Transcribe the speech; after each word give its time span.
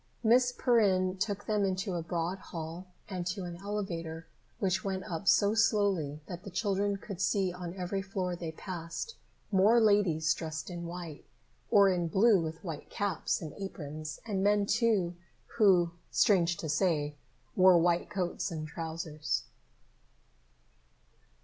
Miss 0.23 0.51
Perrin 0.51 1.19
took 1.19 1.45
them 1.45 1.63
into 1.63 1.93
a 1.93 2.01
broad 2.01 2.39
hall 2.39 2.87
and 3.07 3.23
to 3.27 3.43
an 3.43 3.57
elevator 3.57 4.25
which 4.57 4.83
went 4.83 5.03
up 5.03 5.27
so 5.27 5.53
slowly 5.53 6.21
that 6.25 6.43
the 6.43 6.49
children 6.49 6.97
could 6.97 7.21
see 7.21 7.53
on 7.53 7.75
every 7.75 8.01
floor 8.01 8.35
they 8.35 8.51
passed, 8.51 9.13
more 9.51 9.79
ladies 9.79 10.33
dressed 10.33 10.71
in 10.71 10.87
white, 10.87 11.23
or 11.69 11.87
in 11.87 12.07
blue 12.07 12.41
with 12.41 12.63
white 12.63 12.89
caps 12.89 13.43
and 13.43 13.53
aprons, 13.59 14.19
and 14.25 14.43
men, 14.43 14.65
too, 14.65 15.15
who, 15.59 15.91
strange 16.09 16.57
to 16.57 16.67
say, 16.67 17.15
wore 17.55 17.77
white 17.77 18.09
coats 18.09 18.49
and 18.49 18.67
trousers. 18.67 19.43